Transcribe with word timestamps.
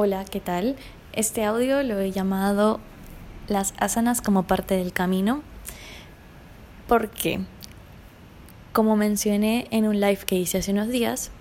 Hola, 0.00 0.24
¿qué 0.24 0.38
tal? 0.38 0.76
Este 1.12 1.44
audio 1.44 1.82
lo 1.82 1.98
he 1.98 2.12
llamado 2.12 2.78
Las 3.48 3.74
asanas 3.80 4.20
como 4.22 4.44
parte 4.44 4.76
del 4.76 4.92
camino. 4.92 5.42
Porque, 6.86 7.40
como 8.72 8.94
mencioné 8.94 9.66
en 9.72 9.88
un 9.88 9.98
live 9.98 10.20
que 10.24 10.36
hice 10.36 10.58
hace 10.58 10.70
unos 10.70 10.86
días, 10.86 11.32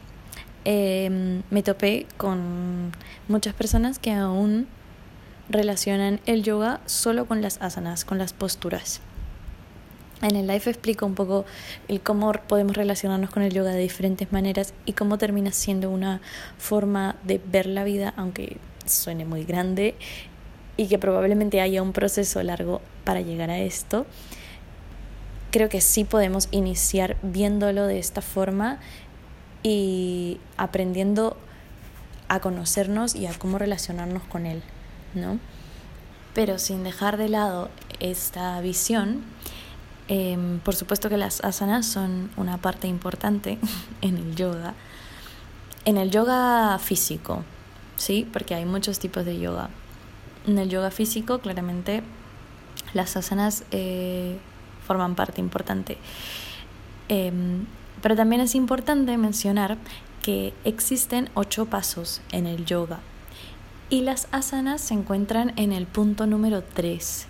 em, 0.65 1.43
me 1.51 1.61
topé 1.61 2.07
con 2.17 2.93
muchas 3.27 3.53
personas 3.53 3.99
que 3.99 4.11
aún 4.11 4.67
relacionan 5.49 6.19
el 6.25 6.41
yoga 6.41 6.81
solo 6.87 7.27
con 7.27 7.43
las 7.43 7.61
asanas, 7.61 8.05
con 8.05 8.17
las 8.17 8.33
posturas. 8.33 9.01
En 10.21 10.35
el 10.35 10.47
live 10.47 10.63
explico 10.65 11.05
un 11.05 11.13
poco 11.13 11.45
el 11.87 12.01
cómo 12.01 12.31
podemos 12.31 12.75
relacionarnos 12.75 13.29
con 13.29 13.43
el 13.43 13.53
yoga 13.53 13.71
de 13.71 13.81
diferentes 13.81 14.31
maneras 14.31 14.73
y 14.85 14.93
cómo 14.93 15.19
termina 15.19 15.51
siendo 15.51 15.91
una 15.91 16.21
forma 16.57 17.15
de 17.23 17.39
ver 17.45 17.67
la 17.67 17.83
vida, 17.83 18.13
aunque 18.17 18.57
suene 18.85 19.25
muy 19.25 19.43
grande 19.43 19.95
y 20.75 20.87
que 20.87 20.97
probablemente 20.97 21.61
haya 21.61 21.83
un 21.83 21.93
proceso 21.93 22.41
largo 22.41 22.81
para 23.03 23.21
llegar 23.21 23.51
a 23.51 23.59
esto. 23.59 24.07
Creo 25.51 25.69
que 25.69 25.81
sí 25.81 26.03
podemos 26.03 26.47
iniciar 26.51 27.17
viéndolo 27.21 27.85
de 27.85 27.99
esta 27.99 28.21
forma 28.21 28.79
y 29.61 30.39
aprendiendo 30.57 31.37
a 32.27 32.39
conocernos 32.39 33.15
y 33.15 33.27
a 33.27 33.33
cómo 33.33 33.57
relacionarnos 33.57 34.23
con 34.23 34.45
él, 34.45 34.63
¿no? 35.13 35.39
Pero 36.33 36.59
sin 36.59 36.83
dejar 36.83 37.17
de 37.17 37.29
lado 37.29 37.69
esta 37.99 38.59
visión, 38.61 39.23
Em, 40.09 40.59
por 40.59 40.75
supuesto 40.75 41.09
que 41.09 41.17
las 41.17 41.43
asanas 41.43 41.85
son 41.85 42.29
una 42.37 42.57
parte 42.57 42.87
importante 42.87 43.57
en 44.01 44.17
el 44.17 44.35
yoga. 44.35 44.73
En 45.85 45.97
el 45.97 46.11
yoga 46.11 46.79
físico, 46.79 47.43
¿sí? 47.95 48.27
Porque 48.31 48.55
hay 48.55 48.65
muchos 48.65 48.99
tipos 48.99 49.25
de 49.25 49.39
yoga. 49.39 49.69
En 50.45 50.57
el 50.57 50.69
yoga 50.69 50.91
físico, 50.91 51.39
claramente, 51.39 52.03
las 52.93 53.17
asanas 53.17 53.63
eh, 53.71 54.37
forman 54.85 55.15
parte 55.15 55.41
importante. 55.41 55.97
Em, 57.09 57.65
pero 58.01 58.15
también 58.15 58.41
es 58.41 58.55
importante 58.55 59.17
mencionar 59.17 59.77
que 60.21 60.53
existen 60.63 61.29
ocho 61.33 61.65
pasos 61.65 62.21
en 62.31 62.47
el 62.47 62.65
yoga. 62.65 62.99
Y 63.89 64.01
las 64.01 64.27
asanas 64.31 64.81
se 64.81 64.93
encuentran 64.93 65.53
en 65.57 65.71
el 65.71 65.85
punto 65.85 66.27
número 66.27 66.63
tres 66.63 67.27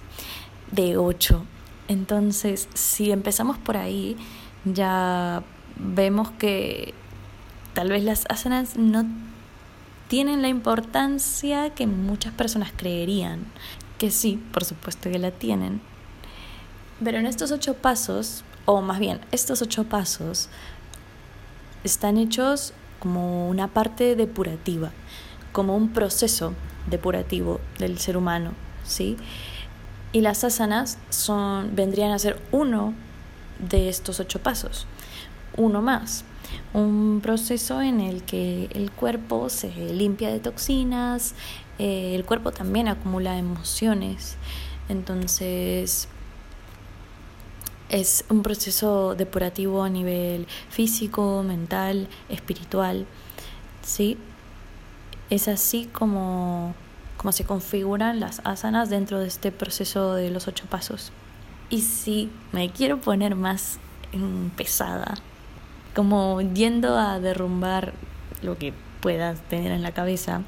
de 0.71 0.97
ocho. 0.97 1.45
Entonces, 1.87 2.67
si 2.73 3.11
empezamos 3.11 3.57
por 3.57 3.77
ahí, 3.77 4.17
ya 4.65 5.43
vemos 5.77 6.31
que 6.31 6.93
tal 7.73 7.89
vez 7.89 8.03
las 8.03 8.25
asanas 8.29 8.77
no 8.77 9.05
tienen 10.07 10.41
la 10.41 10.47
importancia 10.47 11.69
que 11.71 11.87
muchas 11.87 12.33
personas 12.33 12.71
creerían, 12.75 13.45
que 13.97 14.11
sí, 14.11 14.41
por 14.53 14.63
supuesto 14.63 15.11
que 15.11 15.19
la 15.19 15.31
tienen. 15.31 15.81
Pero 17.03 17.19
en 17.19 17.25
estos 17.27 17.51
ocho 17.51 17.75
pasos, 17.75 18.43
o 18.65 18.81
más 18.81 18.99
bien, 18.99 19.19
estos 19.31 19.61
ocho 19.61 19.83
pasos 19.83 20.49
están 21.83 22.17
hechos 22.17 22.73
como 22.99 23.47
una 23.47 23.67
parte 23.67 24.15
depurativa, 24.15 24.91
como 25.51 25.75
un 25.75 25.89
proceso 25.89 26.53
depurativo 26.89 27.59
del 27.77 27.99
ser 27.99 28.17
humano, 28.17 28.51
¿sí? 28.83 29.17
Y 30.17 30.21
las 30.21 30.43
asanas 30.43 30.97
son, 31.11 31.75
vendrían 31.75 32.11
a 32.11 32.17
ser 32.17 32.41
uno 32.51 32.95
de 33.59 33.87
estos 33.87 34.19
ocho 34.19 34.39
pasos, 34.39 34.87
uno 35.55 35.83
más. 35.83 36.25
Un 36.73 37.19
proceso 37.21 37.83
en 37.83 38.01
el 38.01 38.23
que 38.23 38.67
el 38.73 38.89
cuerpo 38.89 39.47
se 39.49 39.69
limpia 39.69 40.29
de 40.29 40.39
toxinas, 40.39 41.35
eh, 41.77 42.15
el 42.15 42.25
cuerpo 42.25 42.51
también 42.51 42.87
acumula 42.87 43.37
emociones, 43.37 44.37
entonces 44.89 46.07
es 47.89 48.25
un 48.27 48.41
proceso 48.41 49.13
depurativo 49.13 49.83
a 49.83 49.89
nivel 49.91 50.47
físico, 50.71 51.43
mental, 51.43 52.07
espiritual, 52.27 53.05
¿sí? 53.83 54.17
Es 55.29 55.47
así 55.47 55.85
como 55.85 56.73
cómo 57.17 57.31
se 57.31 57.45
configuran 57.45 58.19
las 58.19 58.41
asanas 58.45 58.89
dentro 58.89 59.19
de 59.19 59.27
este 59.27 59.51
proceso 59.51 60.13
de 60.13 60.29
los 60.29 60.47
ocho 60.47 60.65
pasos. 60.69 61.11
Y 61.69 61.81
si 61.81 62.31
me 62.51 62.69
quiero 62.69 63.01
poner 63.01 63.35
más 63.35 63.79
pesada, 64.55 65.15
como 65.93 66.41
yendo 66.41 66.97
a 66.97 67.19
derrumbar 67.19 67.93
lo 68.41 68.57
que 68.57 68.73
puedas 69.01 69.41
tener 69.49 69.71
en 69.71 69.81
la 69.81 69.91
cabeza, 69.91 70.43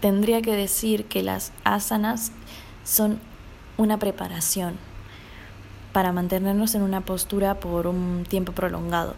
tendría 0.00 0.42
que 0.42 0.56
decir 0.56 1.04
que 1.04 1.22
las 1.22 1.52
asanas 1.62 2.32
son 2.84 3.20
una 3.76 3.98
preparación 3.98 4.78
para 5.92 6.12
mantenernos 6.12 6.74
en 6.74 6.82
una 6.82 7.02
postura 7.02 7.60
por 7.60 7.86
un 7.86 8.24
tiempo 8.28 8.52
prolongado. 8.52 9.14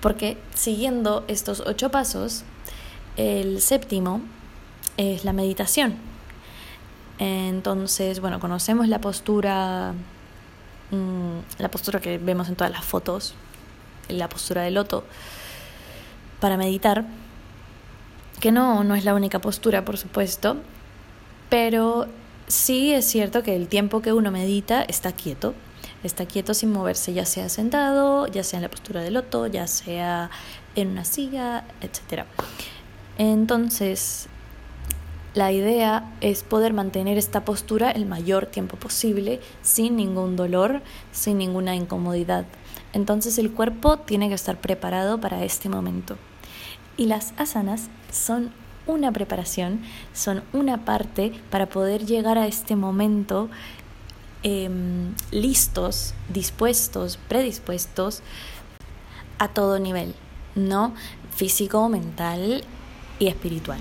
Porque 0.00 0.38
siguiendo 0.54 1.24
estos 1.28 1.60
ocho 1.60 1.90
pasos, 1.90 2.44
el 3.16 3.60
séptimo 3.60 4.20
es 5.00 5.24
la 5.24 5.32
meditación. 5.32 5.94
Entonces, 7.18 8.20
bueno, 8.20 8.38
conocemos 8.38 8.86
la 8.86 9.00
postura, 9.00 9.94
mm, 10.90 11.38
la 11.58 11.70
postura 11.70 12.00
que 12.00 12.18
vemos 12.18 12.48
en 12.48 12.56
todas 12.56 12.70
las 12.70 12.84
fotos, 12.84 13.34
la 14.08 14.28
postura 14.28 14.62
de 14.62 14.70
loto, 14.70 15.04
para 16.38 16.58
meditar, 16.58 17.06
que 18.40 18.52
no, 18.52 18.84
no 18.84 18.94
es 18.94 19.04
la 19.04 19.14
única 19.14 19.38
postura, 19.38 19.84
por 19.86 19.96
supuesto, 19.96 20.56
pero 21.48 22.06
sí 22.46 22.92
es 22.92 23.06
cierto 23.06 23.42
que 23.42 23.56
el 23.56 23.68
tiempo 23.68 24.02
que 24.02 24.12
uno 24.12 24.30
medita 24.30 24.82
está 24.82 25.12
quieto, 25.12 25.54
está 26.04 26.26
quieto 26.26 26.52
sin 26.52 26.72
moverse, 26.72 27.14
ya 27.14 27.24
sea 27.24 27.48
sentado, 27.48 28.26
ya 28.26 28.44
sea 28.44 28.58
en 28.58 28.64
la 28.64 28.70
postura 28.70 29.00
de 29.00 29.10
loto, 29.10 29.46
ya 29.46 29.66
sea 29.66 30.30
en 30.74 30.88
una 30.88 31.04
silla, 31.06 31.64
etc. 31.80 32.24
Entonces, 33.18 34.28
la 35.34 35.52
idea 35.52 36.12
es 36.20 36.42
poder 36.42 36.72
mantener 36.72 37.16
esta 37.16 37.44
postura 37.44 37.90
el 37.90 38.04
mayor 38.04 38.46
tiempo 38.46 38.76
posible 38.76 39.40
sin 39.62 39.96
ningún 39.96 40.34
dolor, 40.34 40.82
sin 41.12 41.38
ninguna 41.38 41.76
incomodidad. 41.76 42.46
Entonces 42.92 43.38
el 43.38 43.52
cuerpo 43.52 43.98
tiene 43.98 44.28
que 44.28 44.34
estar 44.34 44.60
preparado 44.60 45.20
para 45.20 45.44
este 45.44 45.68
momento. 45.68 46.16
Y 46.96 47.06
las 47.06 47.32
asanas 47.36 47.88
son 48.10 48.50
una 48.86 49.12
preparación, 49.12 49.80
son 50.12 50.42
una 50.52 50.84
parte 50.84 51.32
para 51.50 51.66
poder 51.66 52.06
llegar 52.06 52.36
a 52.36 52.48
este 52.48 52.74
momento 52.74 53.48
em, 54.42 55.14
listos, 55.30 56.12
dispuestos, 56.28 57.18
predispuestos 57.28 58.22
a 59.38 59.46
todo 59.48 59.78
nivel, 59.78 60.14
¿no? 60.56 60.92
Físico, 61.30 61.88
mental 61.88 62.64
y 63.20 63.28
espiritual. 63.28 63.78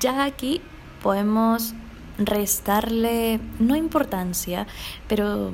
Ya 0.00 0.24
aquí 0.24 0.62
podemos 1.02 1.74
restarle, 2.16 3.38
no 3.58 3.76
importancia, 3.76 4.66
pero 5.08 5.52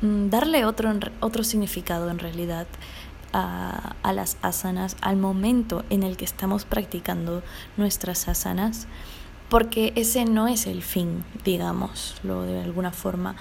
mm, 0.00 0.28
darle 0.30 0.64
otro, 0.64 0.92
otro 1.20 1.42
significado 1.42 2.08
en 2.10 2.20
realidad 2.20 2.68
a, 3.32 3.96
a, 4.02 4.12
las 4.12 4.36
asanas 4.42 4.96
al 5.00 5.16
momento 5.16 5.84
en 5.90 6.04
el 6.04 6.16
que 6.16 6.24
estamos 6.24 6.64
practicando 6.64 7.42
nuestras 7.76 8.28
asanas, 8.28 8.86
porque 9.48 9.92
ese 9.96 10.26
no 10.26 10.46
es 10.46 10.66
el 10.66 10.82
fin, 10.82 11.24
digámoslo 11.44 12.42
de 12.42 12.62
alguna 12.62 12.92
forma. 12.92 13.34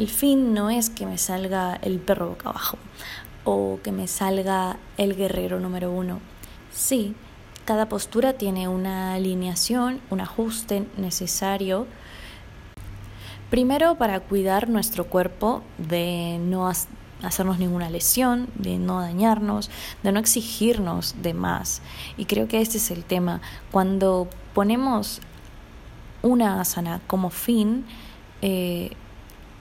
El 0.00 0.08
fin 0.08 0.54
no 0.54 0.70
es 0.70 0.90
que 0.90 1.06
me 1.06 1.18
salga 1.18 1.76
el 1.82 2.00
perro 2.00 2.30
boca 2.30 2.50
abajo 2.50 2.78
o 3.44 3.78
que 3.82 3.92
me 3.92 4.08
salga 4.08 4.76
el 4.98 5.14
guerrero 5.14 5.60
número 5.60 5.92
uno. 5.92 6.20
Sí, 6.72 7.14
cada 7.66 7.88
postura 7.88 8.34
tiene 8.34 8.68
una 8.68 9.14
alineación, 9.14 10.00
un 10.10 10.20
ajuste 10.20 10.86
necesario. 10.96 11.86
Primero 13.50 13.96
para 13.96 14.20
cuidar 14.20 14.68
nuestro 14.68 15.06
cuerpo 15.06 15.62
de 15.76 16.38
no 16.40 16.70
hacernos 17.22 17.58
ninguna 17.58 17.90
lesión, 17.90 18.48
de 18.54 18.78
no 18.78 19.00
dañarnos, 19.00 19.68
de 20.04 20.12
no 20.12 20.20
exigirnos 20.20 21.16
de 21.22 21.34
más. 21.34 21.82
Y 22.16 22.26
creo 22.26 22.46
que 22.46 22.60
este 22.60 22.78
es 22.78 22.90
el 22.92 23.04
tema. 23.04 23.40
Cuando 23.72 24.28
ponemos 24.54 25.20
una 26.22 26.60
asana 26.60 27.00
como 27.08 27.30
fin, 27.30 27.84
eh, 28.42 28.92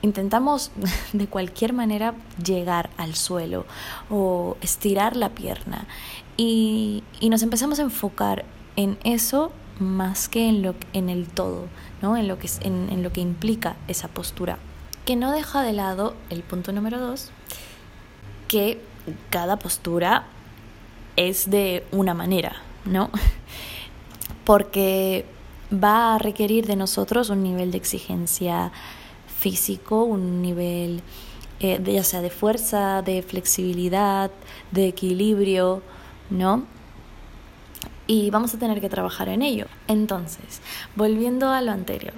intentamos 0.04 0.72
de 1.14 1.26
cualquier 1.26 1.74
manera 1.74 2.14
llegar 2.44 2.92
al 2.98 3.16
suelo 3.16 3.66
o 4.12 4.58
estirar 4.62 5.16
la 5.16 5.30
pierna 5.30 5.88
y, 6.38 7.04
nos 7.22 7.44
empezamos 7.44 7.80
a 7.80 7.84
enfocar 7.84 8.46
en 8.76 8.98
eso 9.04 9.52
más 9.80 10.30
que 10.30 10.48
en, 10.48 10.62
lo, 10.62 10.76
en 10.94 11.10
el 11.10 11.28
todo, 11.28 11.68
¿no? 12.02 12.16
en, 12.18 12.28
lo 12.28 12.40
que, 12.40 12.50
en, 12.62 12.90
en 12.90 13.04
lo 13.04 13.12
que 13.12 13.22
implica 13.22 13.76
esa 13.88 14.08
postura. 14.08 14.58
Que 15.06 15.16
no 15.16 15.32
deja 15.32 15.62
de 15.62 15.74
lado 15.74 16.16
el 16.30 16.42
punto 16.42 16.72
número 16.72 17.00
dos, 17.00 17.32
que 18.48 18.82
cada 19.30 19.58
postura 19.58 20.26
es 21.16 21.50
de 21.50 21.86
una 21.92 22.14
manera, 22.14 22.56
¿no? 22.86 23.10
Porque 24.46 25.26
va 25.72 26.16
a 26.16 26.18
requerir 26.18 26.68
de 26.68 26.76
nosotros 26.76 27.30
un 27.30 27.44
nivel 27.44 27.72
de 27.72 27.78
exigencia 27.78 28.72
físico, 29.40 30.04
un 30.04 30.42
nivel 30.42 31.02
eh, 31.60 31.82
ya 31.84 32.04
sea 32.04 32.22
de 32.22 32.30
fuerza, 32.30 33.02
de 33.02 33.22
flexibilidad, 33.22 34.32
de 34.72 34.88
equilibrio, 34.88 35.82
¿no? 36.30 36.64
Y 38.08 38.30
vamos 38.30 38.54
a 38.54 38.60
tener 38.60 38.82
que 38.82 38.90
trabajar 38.90 39.30
en 39.30 39.42
ello. 39.42 39.66
Entonces, 39.88 40.62
volviendo 40.96 41.50
a 41.50 41.62
lo 41.62 41.72
anterior, 41.72 42.14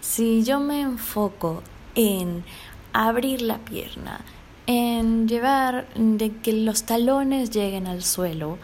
si 0.00 0.44
yo 0.44 0.60
me 0.60 0.80
enfoco 0.80 1.62
en 1.94 2.44
abrir 2.92 3.42
la 3.42 3.58
pierna, 3.58 4.20
en 4.66 5.28
llevar 5.28 5.88
de 5.94 6.36
que 6.36 6.52
los 6.52 6.84
talones 6.84 7.50
lleguen 7.50 7.86
al 7.86 8.02
suelo, 8.02 8.58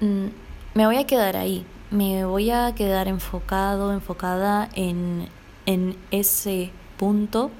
mm, 0.00 0.26
me 0.74 0.86
voy 0.86 0.96
a 0.96 1.06
quedar 1.06 1.36
ahí, 1.36 1.64
me 1.90 2.24
voy 2.24 2.50
a 2.50 2.74
quedar 2.74 3.08
enfocado, 3.08 3.92
enfocada 3.92 4.68
en, 4.74 5.28
en 5.66 5.96
ese 6.10 6.70
punto 6.96 7.50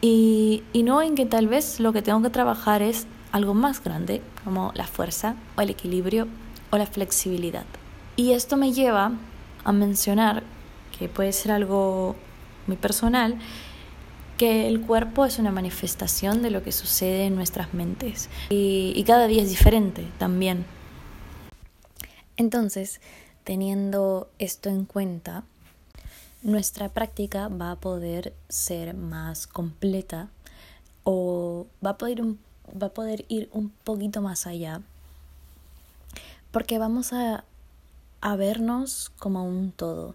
y, 0.00 0.62
y 0.72 0.82
no 0.82 1.02
en 1.02 1.14
que 1.14 1.26
tal 1.26 1.48
vez 1.48 1.80
lo 1.80 1.92
que 1.92 2.02
tengo 2.02 2.22
que 2.22 2.30
trabajar 2.30 2.82
es 2.82 3.06
algo 3.32 3.54
más 3.54 3.82
grande, 3.82 4.22
como 4.44 4.72
la 4.74 4.86
fuerza 4.86 5.36
o 5.56 5.60
el 5.60 5.70
equilibrio 5.70 6.28
o 6.70 6.78
la 6.78 6.86
flexibilidad. 6.86 7.64
Y 8.16 8.32
esto 8.32 8.56
me 8.56 8.72
lleva 8.72 9.12
a 9.64 9.72
mencionar, 9.72 10.42
que 10.98 11.08
puede 11.08 11.32
ser 11.32 11.52
algo 11.52 12.16
muy 12.66 12.76
personal, 12.76 13.38
que 14.36 14.68
el 14.68 14.80
cuerpo 14.80 15.24
es 15.24 15.38
una 15.38 15.50
manifestación 15.50 16.42
de 16.42 16.50
lo 16.50 16.62
que 16.62 16.72
sucede 16.72 17.24
en 17.24 17.34
nuestras 17.34 17.72
mentes 17.74 18.28
y, 18.50 19.02
cada 19.06 19.26
día 19.26 19.42
es 19.42 19.48
diferente 19.48 20.06
también. 20.18 20.66
Entonces, 22.36 23.00
teniendo 23.44 24.28
esto 24.38 24.68
en 24.68 24.84
cuenta, 24.84 25.44
nuestra 26.42 26.90
práctica 26.90 27.48
va 27.48 27.72
a 27.72 27.76
poder 27.76 28.34
ser 28.48 28.94
más 28.94 29.46
completa 29.46 30.28
o 31.04 31.66
va 31.84 31.90
a 31.90 31.98
poder, 31.98 32.22
va 32.70 32.88
a 32.88 32.94
poder 32.94 33.24
ir 33.28 33.48
un 33.52 33.70
poquito 33.70 34.22
más 34.22 34.46
allá 34.46 34.82
porque 36.50 36.78
vamos 36.78 37.12
a, 37.12 37.44
a 38.20 38.36
vernos 38.36 39.12
como 39.18 39.44
un 39.44 39.72
todo 39.72 40.14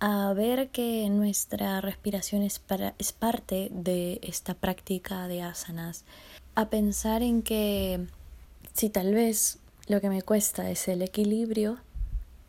a 0.00 0.32
ver 0.32 0.68
que 0.68 1.08
nuestra 1.10 1.80
respiración 1.80 2.42
es, 2.42 2.58
para, 2.58 2.94
es 2.98 3.12
parte 3.12 3.68
de 3.72 4.20
esta 4.22 4.54
práctica 4.54 5.26
de 5.28 5.42
asanas, 5.42 6.04
a 6.54 6.68
pensar 6.70 7.22
en 7.22 7.42
que 7.42 8.06
si 8.74 8.90
tal 8.90 9.14
vez 9.14 9.58
lo 9.88 10.00
que 10.00 10.08
me 10.08 10.22
cuesta 10.22 10.70
es 10.70 10.88
el 10.88 11.02
equilibrio, 11.02 11.78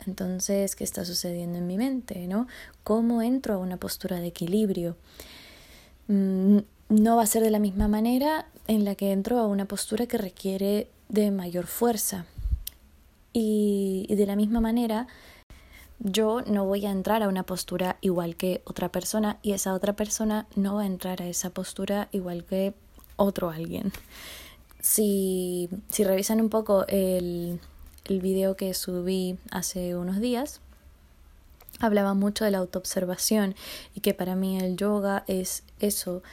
entonces, 0.05 0.75
¿qué 0.75 0.83
está 0.83 1.03
sucediendo 1.05 1.57
en 1.57 1.67
mi 1.67 1.77
mente? 1.77 2.27
¿no? 2.27 2.47
¿Cómo 2.83 3.21
entro 3.21 3.55
a 3.55 3.57
una 3.57 3.77
postura 3.77 4.19
de 4.19 4.27
equilibrio? 4.27 4.95
No 6.89 7.17
va 7.17 7.23
a 7.23 7.27
ser 7.27 7.43
de 7.43 7.51
la 7.51 7.59
misma 7.59 7.87
manera 7.87 8.47
en 8.67 8.83
la 8.83 8.95
que 8.95 9.11
entro 9.11 9.39
a 9.39 9.47
una 9.47 9.65
postura 9.65 10.07
que 10.07 10.17
requiere 10.17 10.89
de 11.07 11.31
mayor 11.31 11.67
fuerza. 11.67 12.25
Y, 13.31 14.07
y 14.09 14.15
de 14.15 14.25
la 14.25 14.35
misma 14.35 14.59
manera, 14.59 15.07
yo 15.99 16.41
no 16.41 16.65
voy 16.65 16.85
a 16.85 16.91
entrar 16.91 17.21
a 17.21 17.27
una 17.27 17.43
postura 17.43 17.97
igual 18.01 18.35
que 18.35 18.61
otra 18.65 18.89
persona 18.89 19.37
y 19.43 19.51
esa 19.51 19.73
otra 19.73 19.93
persona 19.93 20.47
no 20.55 20.75
va 20.75 20.83
a 20.83 20.87
entrar 20.87 21.21
a 21.21 21.27
esa 21.27 21.51
postura 21.51 22.07
igual 22.11 22.43
que 22.43 22.73
otro 23.17 23.49
alguien. 23.49 23.91
Si, 24.81 25.69
si 25.89 26.03
revisan 26.03 26.39
un 26.41 26.49
poco 26.49 26.87
el, 26.87 27.59
el 28.05 28.21
video 28.21 28.55
que 28.55 28.73
subí 28.73 29.37
hace 29.51 29.95
unos 29.95 30.19
días, 30.19 30.61
hablaba 31.79 32.13
mucho 32.13 32.45
de 32.45 32.51
la 32.51 32.59
autoobservación 32.59 33.55
y 33.93 33.99
que 33.99 34.13
para 34.13 34.35
mí 34.35 34.57
el 34.57 34.77
yoga 34.77 35.23
es 35.27 35.63
eso, 35.79 36.23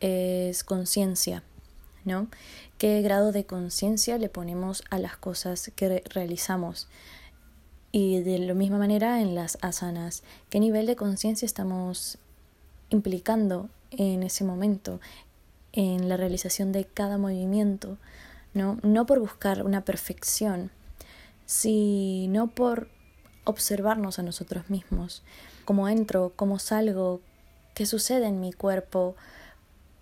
es 0.00 0.64
conciencia, 0.64 1.42
¿no? 2.04 2.28
¿Qué 2.78 3.02
grado 3.02 3.32
de 3.32 3.44
conciencia 3.44 4.18
le 4.18 4.28
ponemos 4.28 4.84
a 4.90 4.98
las 4.98 5.16
cosas 5.16 5.72
que 5.74 6.02
realizamos? 6.08 6.88
Y 7.90 8.20
de 8.20 8.38
la 8.38 8.54
misma 8.54 8.78
manera 8.78 9.20
en 9.20 9.34
las 9.34 9.58
asanas, 9.62 10.22
¿qué 10.50 10.60
nivel 10.60 10.86
de 10.86 10.96
conciencia 10.96 11.46
estamos 11.46 12.18
implicando 12.90 13.68
en 13.90 14.22
ese 14.22 14.44
momento, 14.44 15.00
en 15.72 16.08
la 16.08 16.16
realización 16.16 16.70
de 16.72 16.84
cada 16.84 17.18
movimiento? 17.18 17.98
No, 18.54 18.78
no 18.82 19.06
por 19.06 19.20
buscar 19.20 19.64
una 19.64 19.84
perfección, 19.84 20.70
sino 21.46 22.48
por 22.48 22.88
observarnos 23.44 24.18
a 24.18 24.22
nosotros 24.22 24.68
mismos, 24.68 25.22
cómo 25.64 25.88
entro, 25.88 26.32
cómo 26.36 26.58
salgo, 26.58 27.22
qué 27.74 27.86
sucede 27.86 28.26
en 28.26 28.40
mi 28.40 28.52
cuerpo 28.52 29.16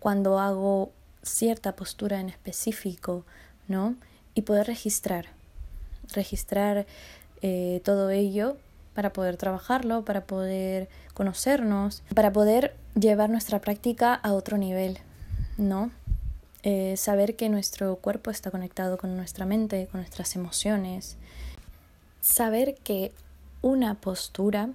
cuando 0.07 0.39
hago 0.39 0.93
cierta 1.25 1.75
postura 1.75 2.21
en 2.21 2.29
específico, 2.29 3.25
¿no? 3.67 3.97
Y 4.35 4.43
poder 4.43 4.69
registrar, 4.69 5.27
registrar 6.13 6.87
eh, 7.43 7.81
todo 7.85 8.11
ello 8.11 8.57
para 8.95 9.13
poder 9.13 9.37
trabajarlo, 9.37 10.05
para 10.05 10.25
poder 10.25 10.89
conocernos, 11.13 12.05
para 12.15 12.33
poder 12.33 12.77
llevar 12.95 13.31
nuestra 13.31 13.61
práctica 13.61 14.15
a 14.15 14.35
otro 14.35 14.59
nivel, 14.59 15.01
¿no? 15.59 15.91
Eh, 16.63 16.97
saber 16.97 17.35
que 17.35 17.49
nuestro 17.49 17.97
cuerpo 17.97 18.31
está 18.31 18.53
conectado 18.53 18.99
con 18.99 19.17
nuestra 19.17 19.45
mente, 19.45 19.89
con 19.91 20.03
nuestras 20.03 20.37
emociones. 20.37 21.17
Saber 22.21 22.77
que 22.77 23.11
una 23.61 23.97
postura 23.97 24.69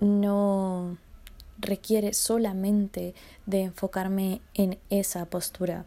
no 0.00 0.98
requiere 1.58 2.14
solamente 2.14 3.14
de 3.46 3.62
enfocarme 3.62 4.40
en 4.54 4.78
esa 4.90 5.24
postura. 5.26 5.84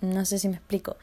No 0.00 0.24
sé 0.24 0.38
si 0.38 0.48
me 0.48 0.56
explico. 0.56 0.96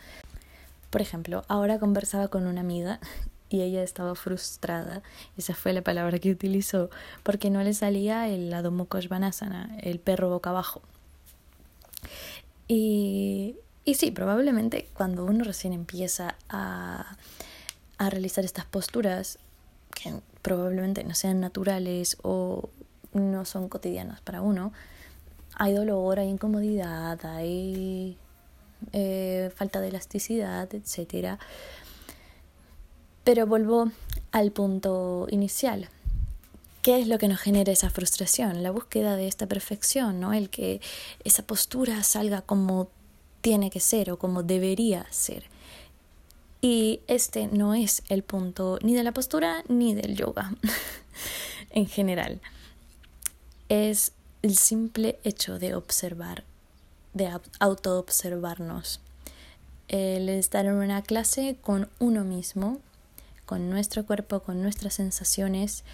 Por 0.90 1.02
ejemplo, 1.02 1.44
ahora 1.48 1.80
conversaba 1.80 2.28
con 2.28 2.48
una 2.48 2.62
amiga 2.62 3.00
y 3.50 3.62
ella 3.62 3.84
estaba 3.84 4.16
frustrada, 4.16 5.04
esa 5.38 5.54
fue 5.54 5.74
la 5.74 5.82
palabra 5.82 6.20
que 6.20 6.32
utilizó, 6.32 6.90
porque 7.22 7.50
no 7.50 7.62
le 7.64 7.74
salía 7.74 8.30
el 8.30 8.54
Adho 8.54 8.72
Mukha 8.72 9.00
el 9.82 10.00
perro 10.00 10.30
boca 10.30 10.52
abajo. 10.52 10.82
Y, 12.68 13.58
y 13.84 13.96
sí, 13.96 14.12
probablemente 14.12 14.88
cuando 14.94 15.26
uno 15.26 15.44
recién 15.44 15.74
empieza 15.74 16.36
a, 16.48 17.18
a 17.98 18.10
realizar 18.10 18.46
estas 18.46 18.64
posturas, 18.64 19.38
que 19.94 20.14
probablemente 20.42 21.04
no 21.04 21.14
sean 21.14 21.42
naturales 21.42 22.18
o 22.24 22.70
no 23.14 23.46
son 23.46 23.70
cotidianas 23.70 24.22
para 24.22 24.42
uno, 24.42 24.74
hay 25.56 25.74
dolor, 25.74 26.20
hay 26.20 26.30
incomodidad, 26.30 27.24
hay 27.26 28.18
eh, 28.94 29.52
falta 29.56 29.82
de 29.82 29.90
elasticidad, 29.90 30.74
etcétera 30.74 31.40
pero 33.24 33.46
vuelvo 33.46 33.92
al 34.32 34.52
punto 34.52 35.28
inicial. 35.30 35.90
¿Qué 36.82 37.00
es 37.00 37.08
lo 37.08 37.20
que 37.20 37.28
nos 37.28 37.40
genera 37.40 37.72
esa 37.72 37.92
frustración? 37.92 38.64
La 38.64 38.72
búsqueda 38.72 39.16
de 39.16 39.28
esta 39.28 39.46
perfección, 39.46 40.20
¿no? 40.20 40.34
El 40.34 40.50
que 40.50 40.82
esa 41.24 41.44
postura 41.44 42.02
salga 42.04 42.42
como 42.42 42.90
tiene 43.42 43.70
que 43.70 43.80
ser 43.80 44.12
o 44.12 44.18
como 44.18 44.42
debería 44.42 45.06
ser. 45.12 45.44
Y 46.62 47.02
este 47.08 47.48
no 47.48 47.76
es 47.76 48.04
el 48.10 48.24
punto 48.24 48.80
ni 48.82 48.96
de 48.96 49.04
la 49.04 49.12
postura 49.12 49.64
ni 49.68 49.94
del 49.94 50.16
yoga 50.16 50.54
en 51.70 51.88
general. 51.88 52.42
Es 53.74 54.12
el 54.42 54.58
simple 54.58 55.18
hecho 55.24 55.58
de 55.58 55.76
observar, 55.76 56.44
de 57.14 57.32
autoobservarnos. 57.62 59.00
El 59.88 60.28
estar 60.28 60.66
en 60.66 60.74
una 60.74 61.02
clase 61.02 61.56
con 61.62 61.88
uno 61.98 62.26
mismo 62.26 62.82
con 63.46 63.70
nuestro 63.70 64.06
cuerpo, 64.06 64.42
con 64.42 64.62
nuestras 64.62 64.96
sensaciones 64.96 65.86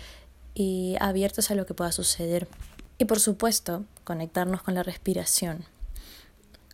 y 0.55 0.95
abiertos 0.99 1.51
a 1.51 1.55
lo 1.55 1.67
que 1.67 1.75
pueda 1.75 1.91
suceder. 1.91 2.47
Y 2.97 3.05
por 3.05 3.19
supuesto, 3.19 3.85
conectarnos 4.05 4.63
con 4.63 4.73
la 4.73 4.81
respiración. 4.81 5.63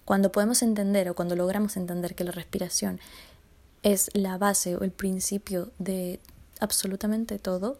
Cuando 0.05 0.31
podemos 0.31 0.62
entender 0.62 1.10
o 1.10 1.15
cuando 1.15 1.36
logramos 1.36 1.75
entender 1.75 2.15
que 2.15 2.24
la 2.24 2.31
respiración 2.31 3.01
es 3.81 4.10
la 4.13 4.38
base 4.38 4.77
o 4.77 4.83
el 4.86 4.91
principio 4.91 5.69
de 5.79 6.22
absolutamente 6.62 7.39
todo, 7.39 7.77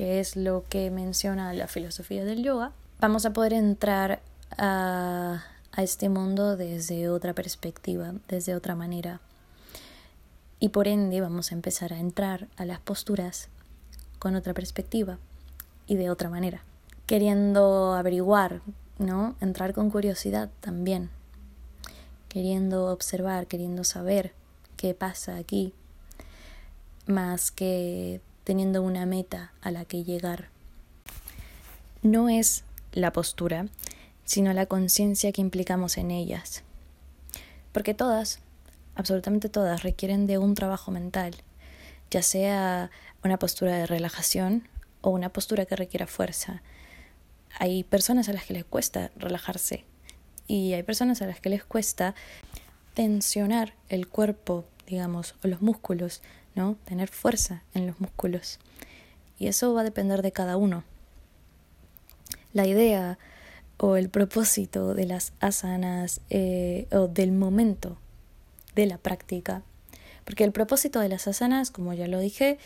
que 0.00 0.18
es 0.18 0.34
lo 0.34 0.64
que 0.66 0.90
menciona 0.90 1.52
la 1.52 1.66
filosofía 1.66 2.24
del 2.24 2.42
yoga, 2.42 2.72
vamos 3.00 3.26
a 3.26 3.34
poder 3.34 3.52
entrar 3.52 4.22
a, 4.56 5.44
a 5.72 5.82
este 5.82 6.08
mundo 6.08 6.56
desde 6.56 7.10
otra 7.10 7.34
perspectiva, 7.34 8.14
desde 8.26 8.54
otra 8.54 8.74
manera 8.74 9.20
y 10.58 10.70
por 10.70 10.88
ende 10.88 11.20
vamos 11.20 11.52
a 11.52 11.54
empezar 11.54 11.92
a 11.92 11.98
entrar 11.98 12.48
a 12.56 12.64
las 12.64 12.80
posturas 12.80 13.50
con 14.18 14.36
otra 14.36 14.54
perspectiva 14.54 15.18
y 15.86 15.96
de 15.96 16.08
otra 16.08 16.30
manera, 16.30 16.62
queriendo 17.04 17.92
averiguar, 17.92 18.62
¿no? 18.98 19.36
Entrar 19.42 19.74
con 19.74 19.90
curiosidad 19.90 20.48
también, 20.60 21.10
queriendo 22.30 22.86
observar, 22.86 23.46
queriendo 23.46 23.84
saber 23.84 24.32
qué 24.78 24.94
pasa 24.94 25.36
aquí. 25.36 25.74
más 27.06 27.50
que 27.50 28.22
teniendo 28.44 28.82
una 28.82 29.06
meta 29.06 29.52
a 29.60 29.70
la 29.70 29.84
que 29.84 30.04
llegar. 30.04 30.48
No 32.02 32.28
es 32.28 32.64
la 32.92 33.12
postura, 33.12 33.66
sino 34.24 34.52
la 34.52 34.66
conciencia 34.66 35.32
que 35.32 35.40
implicamos 35.40 35.98
en 35.98 36.10
ellas. 36.10 36.62
Porque 37.72 37.94
todas, 37.94 38.40
absolutamente 38.94 39.48
todas, 39.48 39.82
requieren 39.82 40.26
de 40.26 40.38
un 40.38 40.54
trabajo 40.54 40.90
mental, 40.90 41.34
ya 42.10 42.22
sea 42.22 42.90
una 43.22 43.38
postura 43.38 43.76
de 43.76 43.86
relajación 43.86 44.68
o 45.00 45.10
una 45.10 45.30
postura 45.30 45.66
que 45.66 45.76
requiera 45.76 46.06
fuerza. 46.06 46.62
Hay 47.58 47.84
personas 47.84 48.28
a 48.28 48.32
las 48.32 48.44
que 48.44 48.54
les 48.54 48.64
cuesta 48.64 49.10
relajarse 49.16 49.84
y 50.46 50.72
hay 50.72 50.82
personas 50.82 51.22
a 51.22 51.26
las 51.26 51.40
que 51.40 51.50
les 51.50 51.64
cuesta 51.64 52.14
tensionar 52.94 53.74
el 53.88 54.08
cuerpo, 54.08 54.64
digamos, 54.86 55.34
o 55.44 55.48
los 55.48 55.62
músculos, 55.62 56.22
¿no? 56.54 56.76
Tener 56.84 57.08
fuerza 57.08 57.62
en 57.74 57.86
los 57.86 58.00
músculos. 58.00 58.58
Y 59.38 59.46
eso 59.46 59.72
va 59.74 59.80
a 59.80 59.84
depender 59.84 60.22
de 60.22 60.32
cada 60.32 60.56
uno. 60.56 60.84
La 62.52 62.66
idea 62.66 63.18
o 63.78 63.96
el 63.96 64.10
propósito 64.10 64.94
de 64.94 65.06
las 65.06 65.32
asanas 65.40 66.20
eh, 66.28 66.86
o 66.92 67.08
del 67.08 67.32
momento 67.32 67.96
de 68.74 68.86
la 68.86 68.98
práctica. 68.98 69.62
Porque 70.24 70.44
el 70.44 70.52
propósito 70.52 71.00
de 71.00 71.08
las 71.08 71.26
asanas, 71.26 71.70
como 71.70 71.94
ya 71.94 72.06
lo 72.06 72.20
dije, 72.20 72.58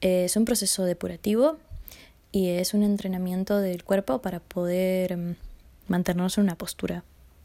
es 0.00 0.36
un 0.36 0.44
proceso 0.44 0.84
depurativo 0.84 1.58
y 2.32 2.50
es 2.50 2.74
un 2.74 2.82
entrenamiento 2.82 3.58
del 3.58 3.82
cuerpo 3.82 4.20
para 4.20 4.40
poder 4.40 5.16
mm, 5.16 5.36
mantenernos 5.88 6.38
en 6.38 6.44
una 6.44 6.56
postura 6.56 7.04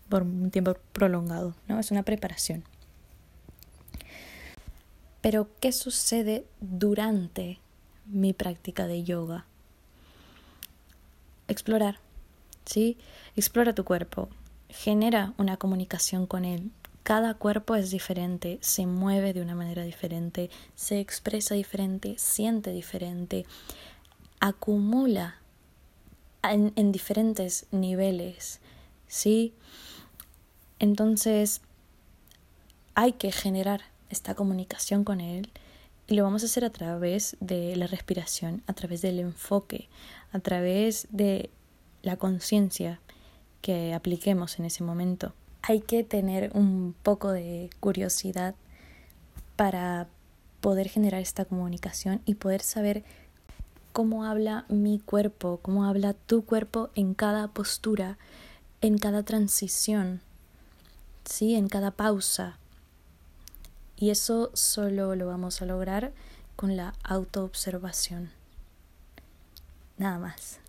por 0.09 0.23
un 0.23 0.51
tiempo 0.51 0.75
prolongado, 0.91 1.55
¿no? 1.67 1.79
Es 1.79 1.91
una 1.91 2.03
preparación. 2.03 2.63
Pero, 5.25 5.49
¿qué 5.59 5.71
sucede 5.71 6.45
durante 6.61 7.57
mi 8.05 8.33
práctica 8.33 8.85
de 8.85 9.03
yoga? 9.03 9.47
Explorar, 11.47 11.97
¿sí? 12.63 12.99
Explora 13.35 13.73
tu 13.73 13.85
cuerpo, 13.85 14.29
genera 14.69 15.33
una 15.39 15.57
comunicación 15.57 16.27
con 16.27 16.45
él. 16.45 16.69
Cada 17.01 17.33
cuerpo 17.33 17.73
es 17.73 17.89
diferente, 17.89 18.59
se 18.61 18.85
mueve 18.85 19.33
de 19.33 19.41
una 19.41 19.55
manera 19.55 19.81
diferente, 19.81 20.51
se 20.75 20.99
expresa 20.99 21.55
diferente, 21.55 22.13
siente 22.19 22.69
diferente, 22.69 23.47
acumula 24.39 25.39
en, 26.43 26.71
en 26.75 26.91
diferentes 26.91 27.65
niveles, 27.71 28.59
¿sí? 29.07 29.55
Entonces, 30.77 31.61
hay 32.93 33.13
que 33.13 33.31
generar 33.31 33.94
esta 34.09 34.35
comunicación 34.35 35.03
con 35.03 35.21
Él 35.21 35.49
y 36.07 36.15
lo 36.15 36.23
vamos 36.23 36.43
a 36.43 36.45
hacer 36.45 36.65
a 36.65 36.69
través 36.69 37.35
de 37.39 37.75
la 37.75 37.87
respiración, 37.87 38.61
a 38.67 38.73
través 38.73 39.01
del 39.01 39.19
enfoque, 39.19 39.89
a 40.31 40.39
través 40.39 41.07
de 41.11 41.49
la 42.03 42.17
conciencia 42.17 42.99
que 43.61 43.93
apliquemos 43.93 44.59
en 44.59 44.65
ese 44.65 44.83
momento. 44.83 45.33
Hay 45.63 45.81
que 45.81 46.03
tener 46.03 46.51
un 46.53 46.93
poco 47.01 47.31
de 47.31 47.71
curiosidad 47.79 48.53
para 49.55 50.07
poder 50.61 50.89
generar 50.89 51.21
esta 51.21 51.45
comunicación 51.45 52.21
y 52.25 52.35
poder 52.35 52.61
saber 52.61 53.03
cómo 53.91 54.25
habla 54.25 54.65
mi 54.67 54.99
cuerpo, 54.99 55.59
cómo 55.61 55.85
habla 55.85 56.13
tu 56.13 56.45
cuerpo 56.45 56.89
en 56.95 57.13
cada 57.15 57.47
postura, 57.47 58.17
en 58.81 58.97
cada 58.97 59.23
transición, 59.23 60.21
¿sí? 61.23 61.55
en 61.55 61.69
cada 61.69 61.91
pausa. 61.91 62.59
Y 63.97 64.09
eso 64.09 64.51
solo 64.53 65.15
lo 65.15 65.27
vamos 65.27 65.61
a 65.61 65.65
lograr 65.65 66.13
con 66.55 66.75
la 66.75 66.93
autoobservación. 67.03 68.31
Nada 69.97 70.19
más. 70.19 70.59